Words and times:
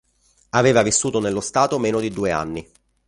Aveva 0.55 0.81
vissuto 0.81 1.19
nello 1.19 1.41
Stato 1.41 1.77
meno 1.77 1.99
di 1.99 2.09
due 2.09 2.31
anni. 2.31 2.67